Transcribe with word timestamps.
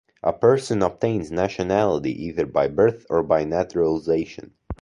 A 0.23 0.33
person 0.33 0.81
obtains 0.81 1.29
nationality 1.29 2.25
either 2.25 2.47
by 2.47 2.67
birth 2.67 3.05
or 3.07 3.21
by 3.21 3.43
naturalization. 3.43 4.53